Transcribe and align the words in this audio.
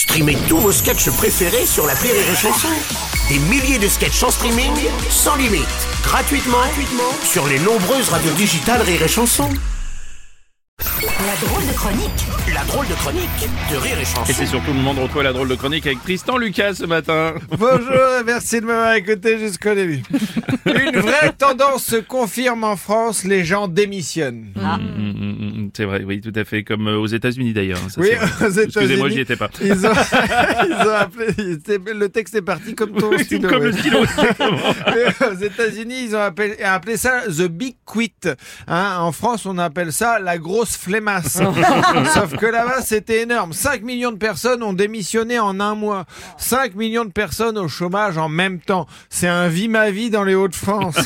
Streamez 0.00 0.38
tous 0.48 0.56
vos 0.56 0.72
sketchs 0.72 1.10
préférés 1.10 1.66
sur 1.66 1.86
la 1.86 1.92
Rire 1.92 2.14
et 2.14 2.34
Chanson. 2.34 2.68
Des 3.28 3.38
milliers 3.38 3.78
de 3.78 3.86
sketchs 3.86 4.22
en 4.22 4.30
streaming, 4.30 4.72
sans 5.10 5.36
limite, 5.36 5.68
gratuitement, 6.02 6.56
gratuitement 6.56 7.12
sur 7.22 7.46
les 7.46 7.58
nombreuses 7.58 8.08
radios 8.08 8.32
digitales 8.32 8.80
Rire 8.80 9.02
et 9.02 9.08
Chanson. 9.08 9.50
La 10.80 11.46
drôle 11.46 11.66
de 11.66 11.72
chronique 11.74 12.26
La 12.54 12.64
drôle 12.64 12.88
de 12.88 12.94
chronique 12.94 13.48
de 13.70 13.76
Rire 13.76 13.98
et 14.00 14.04
Chanson. 14.06 14.24
Et 14.26 14.32
c'est 14.32 14.46
surtout 14.46 14.72
le 14.72 14.80
monde 14.80 15.00
retrouve 15.00 15.22
la 15.22 15.34
drôle 15.34 15.48
de 15.48 15.54
chronique 15.54 15.86
avec 15.86 16.02
Tristan 16.02 16.38
Lucas 16.38 16.76
ce 16.76 16.86
matin. 16.86 17.34
Bonjour 17.50 18.20
et 18.20 18.24
merci 18.24 18.62
de 18.62 18.64
m'avoir 18.64 18.94
écouté 18.94 19.38
jusqu'au 19.38 19.74
début. 19.74 20.02
Une 20.64 20.98
vraie 20.98 21.32
tendance 21.36 21.84
se 21.84 21.96
confirme 21.96 22.64
en 22.64 22.76
France, 22.76 23.24
les 23.24 23.44
gens 23.44 23.68
démissionnent. 23.68 24.50
Mm, 24.56 24.60
mm, 24.60 25.12
mm, 25.12 25.36
mm, 25.38 25.49
c'est 25.74 25.84
vrai, 25.84 26.02
oui, 26.04 26.20
tout 26.20 26.32
à 26.34 26.44
fait, 26.44 26.64
comme 26.64 26.86
euh, 26.88 26.96
aux 26.98 27.06
États-Unis 27.06 27.52
d'ailleurs. 27.52 27.78
hein, 27.84 27.88
Oui, 27.98 28.08
aux 28.40 28.48
États-Unis. 28.48 28.64
Excusez-moi, 28.66 29.08
j'y 29.08 29.20
étais 29.20 29.36
pas. 29.36 29.50
Ils 29.62 29.86
ont, 29.86 29.92
ils 30.66 30.88
ont 30.88 30.94
appelé, 30.94 31.34
le 31.94 32.08
texte 32.08 32.34
est 32.34 32.42
parti 32.42 32.74
comme 32.74 32.92
ton 32.92 33.16
stylo. 33.18 33.48
comme 33.48 33.64
le 33.64 33.72
ouais. 33.72 33.78
stylo. 33.78 33.98
Mais 34.86 35.26
aux 35.28 35.34
États-Unis, 35.34 36.04
ils 36.06 36.16
ont 36.16 36.20
appelé, 36.20 36.62
appelé 36.62 36.96
ça 36.96 37.22
the 37.28 37.48
big 37.48 37.76
quit. 37.86 38.12
Hein, 38.66 38.96
en 39.00 39.12
France, 39.12 39.46
on 39.46 39.58
appelle 39.58 39.92
ça 39.92 40.18
la 40.18 40.38
grosse 40.38 40.76
flemmasse. 40.76 41.40
Sauf 42.14 42.36
que 42.36 42.46
là-bas, 42.46 42.82
c'était 42.82 43.22
énorme. 43.22 43.52
5 43.52 43.82
millions 43.82 44.12
de 44.12 44.18
personnes 44.18 44.62
ont 44.62 44.72
démissionné 44.72 45.38
en 45.38 45.60
un 45.60 45.74
mois. 45.74 46.06
5 46.38 46.74
millions 46.74 47.04
de 47.04 47.12
personnes 47.12 47.58
au 47.58 47.68
chômage 47.68 48.18
en 48.18 48.28
même 48.28 48.60
temps. 48.60 48.86
C'est 49.08 49.28
un 49.28 49.48
vie 49.48 49.68
ma 49.68 49.90
vie 49.90 50.10
dans 50.10 50.24
les 50.24 50.34
Hauts-de-France. 50.34 50.96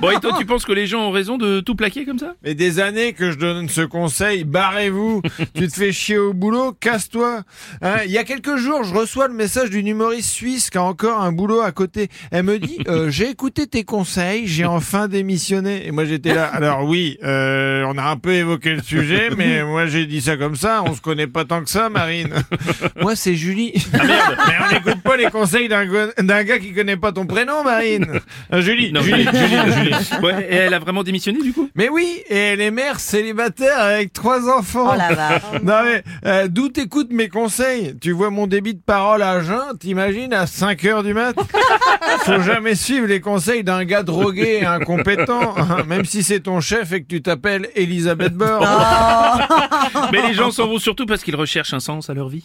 Bon, 0.00 0.10
et 0.10 0.20
toi, 0.20 0.34
tu 0.38 0.46
penses 0.46 0.64
que 0.64 0.72
les 0.72 0.86
gens 0.86 1.00
ont 1.08 1.10
raison 1.10 1.36
de 1.38 1.60
tout 1.60 1.74
plaquer 1.74 2.04
comme 2.04 2.18
ça? 2.18 2.34
Mais 2.42 2.54
des 2.54 2.80
années 2.80 3.12
que 3.12 3.30
je 3.30 3.38
donne 3.54 3.68
ce 3.68 3.80
conseil, 3.80 4.44
barrez-vous. 4.44 5.22
tu 5.54 5.68
te 5.68 5.74
fais 5.74 5.92
chier 5.92 6.18
au 6.18 6.32
boulot, 6.32 6.72
casse-toi. 6.78 7.42
Hein, 7.82 7.96
Il 8.04 8.10
y 8.10 8.18
a 8.18 8.24
quelques 8.24 8.56
jours, 8.56 8.84
je 8.84 8.94
reçois 8.94 9.28
le 9.28 9.34
message 9.34 9.70
d'une 9.70 9.88
humoriste 9.88 10.30
suisse 10.30 10.70
qui 10.70 10.78
a 10.78 10.82
encore 10.82 11.20
un 11.20 11.32
boulot 11.32 11.60
à 11.60 11.72
côté. 11.72 12.08
Elle 12.30 12.44
me 12.44 12.58
dit, 12.58 12.78
euh, 12.88 13.10
j'ai 13.10 13.28
écouté 13.28 13.66
tes 13.66 13.84
conseils, 13.84 14.46
j'ai 14.46 14.64
enfin 14.64 15.08
démissionné. 15.08 15.86
Et 15.86 15.90
moi 15.90 16.04
j'étais 16.04 16.32
là. 16.34 16.46
Alors 16.46 16.84
oui, 16.84 17.18
euh, 17.24 17.84
on 17.88 17.98
a 17.98 18.04
un 18.04 18.16
peu 18.16 18.32
évoqué 18.32 18.74
le 18.74 18.82
sujet, 18.82 19.30
mais 19.36 19.64
moi 19.64 19.86
j'ai 19.86 20.06
dit 20.06 20.20
ça 20.20 20.36
comme 20.36 20.56
ça. 20.56 20.82
On 20.86 20.94
se 20.94 21.00
connaît 21.00 21.26
pas 21.26 21.44
tant 21.44 21.62
que 21.62 21.70
ça, 21.70 21.88
Marine. 21.88 22.34
moi 23.00 23.16
c'est 23.16 23.34
Julie. 23.34 23.72
Ah 23.92 24.04
merde 24.04 24.36
Mais 24.46 24.54
on 24.60 24.72
n'écoute 24.72 25.02
pas 25.02 25.16
les 25.16 25.30
conseils 25.30 25.68
d'un 25.68 26.44
gars 26.44 26.58
qui 26.58 26.72
connaît 26.72 26.96
pas 26.96 27.12
ton 27.12 27.26
prénom, 27.26 27.64
Marine. 27.64 28.20
Euh, 28.52 28.62
Julie, 28.62 28.92
Non, 28.92 29.00
Julie, 29.02 29.24
Julie, 29.24 29.72
Julie. 29.72 29.94
Ouais, 30.22 30.46
et 30.48 30.54
elle 30.54 30.74
a 30.74 30.78
vraiment 30.78 31.02
démissionné 31.02 31.42
du 31.42 31.52
coup? 31.52 31.68
Mais 31.74 31.88
oui, 31.88 32.22
et 32.28 32.36
elle 32.36 32.60
est 32.60 32.70
mère 32.70 33.00
célibataire 33.00 33.39
avec 33.40 34.12
trois 34.12 34.48
enfants. 34.48 34.90
Oh 34.92 34.96
la 34.96 35.14
vache 35.14 35.42
Non 35.62 35.82
mais, 35.84 36.02
euh, 36.26 36.48
d'où 36.48 36.68
t'écoutes 36.68 37.12
mes 37.12 37.28
conseils? 37.28 37.96
Tu 38.00 38.12
vois 38.12 38.30
mon 38.30 38.46
débit 38.46 38.74
de 38.74 38.80
parole 38.80 39.22
à 39.22 39.40
jeun, 39.40 39.76
t'imagines, 39.78 40.32
à 40.32 40.46
5 40.46 40.84
heures 40.84 41.02
du 41.02 41.14
mat? 41.14 41.34
Faut 42.20 42.40
jamais 42.40 42.74
suivre 42.74 43.06
les 43.06 43.20
conseils 43.20 43.64
d'un 43.64 43.84
gars 43.84 44.02
drogué 44.02 44.60
et 44.62 44.66
incompétent, 44.66 45.54
hein, 45.56 45.84
même 45.86 46.04
si 46.04 46.22
c'est 46.22 46.40
ton 46.40 46.60
chef 46.60 46.92
et 46.92 47.02
que 47.02 47.08
tu 47.08 47.22
t'appelles 47.22 47.68
Elisabeth 47.74 48.34
Borne. 48.34 48.66
Mais 50.12 50.26
les 50.26 50.34
gens 50.34 50.50
s'en 50.50 50.66
vont 50.66 50.78
surtout 50.78 51.06
parce 51.06 51.22
qu'ils 51.22 51.36
recherchent 51.36 51.74
un 51.74 51.80
sens 51.80 52.10
à 52.10 52.14
leur 52.14 52.28
vie. 52.28 52.44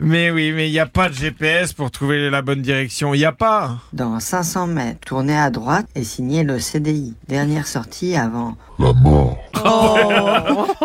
Mais 0.00 0.30
oui, 0.30 0.52
mais 0.52 0.68
il 0.68 0.72
n'y 0.72 0.78
a 0.78 0.86
pas 0.86 1.08
de 1.08 1.14
GPS 1.14 1.72
pour 1.72 1.90
trouver 1.90 2.30
la 2.30 2.42
bonne 2.42 2.62
direction, 2.62 3.14
il 3.14 3.20
y 3.20 3.24
a 3.24 3.32
pas. 3.32 3.78
Dans 3.92 4.18
500 4.18 4.66
mètres, 4.68 5.00
tournez 5.06 5.36
à 5.36 5.50
droite 5.50 5.86
et 5.94 6.04
signez 6.04 6.44
le 6.44 6.58
CDI. 6.58 7.14
Dernière 7.28 7.66
sortie 7.66 8.16
avant. 8.16 8.56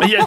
Il 0.02 0.10
y, 0.10 0.16
a, 0.16 0.26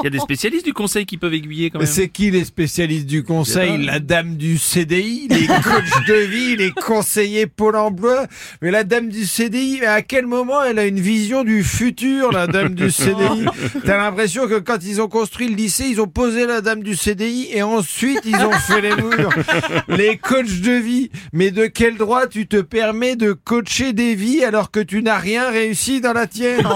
il 0.00 0.04
y 0.04 0.06
a 0.06 0.10
des 0.10 0.18
spécialistes 0.18 0.64
du 0.64 0.72
conseil 0.72 1.06
qui 1.06 1.16
peuvent 1.16 1.34
aiguiller 1.34 1.70
quand 1.70 1.78
même. 1.78 1.88
C'est 1.88 2.08
qui 2.08 2.30
les 2.30 2.44
spécialistes 2.44 3.06
du 3.06 3.24
conseil 3.24 3.84
La 3.84 3.98
dame 3.98 4.36
du 4.36 4.58
CDI, 4.58 5.28
les 5.28 5.46
coachs 5.46 6.06
de 6.06 6.14
vie, 6.14 6.56
les 6.56 6.70
conseillers 6.70 7.46
Pôle 7.46 7.76
emploi. 7.76 8.26
Mais 8.62 8.70
la 8.70 8.84
dame 8.84 9.08
du 9.08 9.24
CDI, 9.26 9.84
à 9.84 10.02
quel 10.02 10.26
moment 10.26 10.62
elle 10.62 10.78
a 10.78 10.86
une 10.86 11.00
vision 11.00 11.44
du 11.44 11.64
futur, 11.64 12.32
la 12.32 12.46
dame 12.46 12.74
du 12.74 12.90
CDI 12.90 13.46
T'as 13.84 13.98
l'impression 13.98 14.46
que 14.46 14.58
quand 14.58 14.78
ils 14.84 15.00
ont 15.00 15.08
construit 15.08 15.48
le 15.48 15.54
lycée, 15.54 15.86
ils 15.88 16.00
ont 16.00 16.06
posé 16.06 16.46
la 16.46 16.60
dame 16.60 16.82
du 16.82 16.96
CDI 16.96 17.48
et 17.52 17.62
ensuite 17.62 18.20
ils 18.24 18.36
ont 18.36 18.52
fait 18.52 18.80
les 18.80 18.94
murs. 18.96 19.30
Les 19.88 20.16
coachs 20.16 20.60
de 20.60 20.72
vie. 20.72 21.10
Mais 21.32 21.50
de 21.50 21.66
quel 21.66 21.96
droit 21.96 22.26
tu 22.26 22.46
te 22.46 22.60
permets 22.60 23.16
de 23.16 23.32
coacher 23.32 23.92
des 23.92 24.14
vies 24.14 24.44
alors 24.44 24.70
que 24.70 24.80
tu 24.80 25.02
n'as 25.02 25.18
rien 25.18 25.50
réussi 25.50 26.00
dans 26.00 26.12
la 26.12 26.26
tienne? 26.26 26.66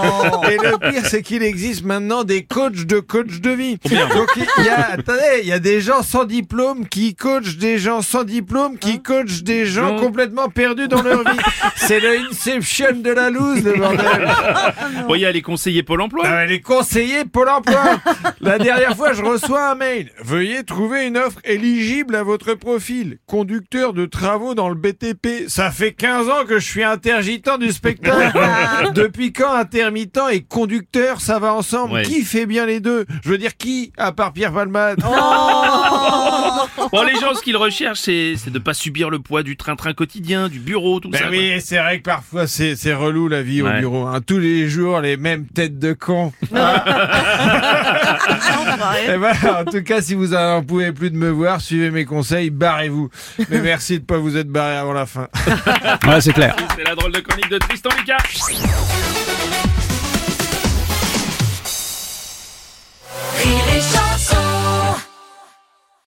Et 0.49 0.57
le 0.57 0.91
pire, 0.91 1.05
c'est 1.13 1.21
qu'il 1.21 1.43
existe 1.43 1.85
maintenant 1.85 2.23
des 2.23 2.43
coachs 2.43 2.87
de 2.87 2.99
coachs 2.99 3.39
de 3.39 3.51
vie. 3.51 3.77
Donc 3.83 4.31
il 4.35 4.65
y 4.65 4.69
a, 4.69 4.93
attendez, 4.93 5.41
il 5.43 5.47
y 5.47 5.51
a 5.51 5.59
des 5.59 5.79
gens 5.79 6.01
sans 6.01 6.23
diplôme 6.23 6.87
qui 6.87 7.13
coachent 7.13 7.57
des 7.57 7.77
gens 7.77 8.01
sans 8.01 8.23
diplôme 8.23 8.79
qui 8.79 8.99
coachent 9.03 9.43
des 9.43 9.67
gens 9.67 9.97
complètement 9.97 10.49
perdus 10.49 10.87
dans 10.87 11.03
leur 11.03 11.19
vie. 11.19 11.37
C'est 11.75 11.99
le 11.99 12.13
Inception 12.31 13.01
de 13.03 13.11
la 13.11 13.29
loose, 13.29 13.63
le 13.63 13.73
bordel. 13.73 14.27
Bon, 15.07 15.13
il 15.13 15.21
y 15.21 15.25
a 15.25 15.31
les 15.31 15.43
conseillers 15.43 15.83
Pôle 15.83 16.01
emploi. 16.01 16.23
Ah, 16.25 16.47
les 16.47 16.61
conseillers 16.61 17.25
Pôle 17.25 17.49
emploi. 17.49 17.99
La 18.41 18.57
dernière 18.57 18.95
fois, 18.95 19.13
je 19.13 19.21
reçois 19.21 19.69
un 19.69 19.75
mail. 19.75 20.11
Veuillez 20.23 20.63
trouver 20.63 21.05
une 21.05 21.17
offre 21.17 21.39
éligible 21.43 22.15
à 22.15 22.23
votre 22.23 22.55
profil. 22.55 23.19
Conducteur 23.27 23.93
de 23.93 24.07
travaux 24.07 24.55
dans 24.55 24.69
le 24.69 24.75
BTP. 24.75 25.47
Ça 25.47 25.69
fait 25.69 25.91
15 25.91 26.29
ans 26.29 26.45
que 26.47 26.57
je 26.57 26.65
suis 26.65 26.83
intermittent 26.83 27.59
du 27.59 27.71
spectacle. 27.71 28.39
Depuis 28.95 29.31
quand 29.31 29.53
intermittent 29.53 30.19
et 30.31 30.41
conducteur, 30.41 31.02
ça 31.19 31.39
va 31.39 31.53
ensemble? 31.53 31.93
Ouais. 31.93 32.01
Qui 32.03 32.23
fait 32.23 32.45
bien 32.45 32.65
les 32.65 32.79
deux? 32.79 33.05
Je 33.23 33.29
veux 33.29 33.37
dire 33.37 33.55
qui, 33.57 33.91
à 33.97 34.11
part 34.11 34.33
Pierre 34.33 34.53
Palmade? 34.53 34.99
Bon, 36.91 37.03
les 37.03 37.15
gens, 37.19 37.33
ce 37.33 37.41
qu'ils 37.41 37.57
recherchent, 37.57 37.99
c'est 38.01 38.33
c'est 38.37 38.51
de 38.51 38.59
pas 38.59 38.73
subir 38.73 39.09
le 39.09 39.19
poids 39.19 39.41
du 39.43 39.57
train-train 39.57 39.93
quotidien, 39.93 40.47
du 40.47 40.59
bureau, 40.59 40.99
tout 40.99 41.09
Ben 41.09 41.19
ça. 41.19 41.29
oui, 41.29 41.59
c'est 41.59 41.77
vrai 41.77 41.97
que 41.99 42.03
parfois 42.03 42.45
c'est 42.47 42.75
c'est 42.75 42.93
relou 42.93 43.27
la 43.27 43.41
vie 43.41 43.61
au 43.61 43.69
bureau. 43.69 44.05
hein. 44.05 44.19
Tous 44.25 44.37
les 44.39 44.67
jours, 44.69 44.99
les 45.01 45.17
mêmes 45.17 45.45
têtes 45.47 45.79
de 45.79 45.93
cons. 45.93 46.31
Ben, 49.07 49.33
en 49.59 49.65
tout 49.65 49.83
cas, 49.83 50.01
si 50.01 50.13
vous 50.15 50.27
n'en 50.27 50.63
pouvez 50.63 50.91
plus 50.91 51.09
de 51.11 51.15
me 51.17 51.29
voir, 51.29 51.61
suivez 51.61 51.89
mes 51.91 52.05
conseils, 52.05 52.49
barrez-vous. 52.49 53.09
Mais 53.49 53.59
merci 53.61 53.99
de 53.99 54.03
pas 54.05 54.17
vous 54.17 54.35
être 54.37 54.49
barré 54.49 54.75
avant 54.77 54.93
la 54.93 55.05
fin. 55.05 55.27
quoi. 56.03 56.19
C'est 56.75 56.83
la 56.83 56.95
drôle 56.95 57.11
de 57.11 57.19
chronique 57.19 57.49
de 57.49 57.57
Tristan 57.57 57.89
Lucas. 57.97 58.17